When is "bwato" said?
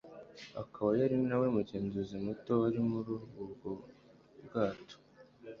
4.45-4.97